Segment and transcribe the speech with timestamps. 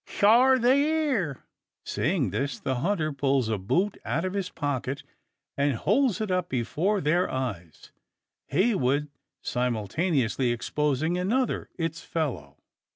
[0.19, 1.45] Hyar they air!"
[1.85, 5.03] Saying this, the hunter pulls a boot out of his pocket,
[5.55, 7.91] and holds it up before their eyes;
[8.47, 9.09] Heywood
[9.43, 12.57] simultaneously exposing another its fellow!